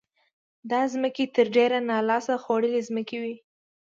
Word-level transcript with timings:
دا 0.71 0.81
ځمکې 0.93 1.25
تر 1.35 1.45
ډېره 1.55 1.79
نا 1.89 1.97
لاس 2.09 2.25
خوړلې 2.43 2.81
ځمکې 2.89 3.17
وې. 3.23 3.35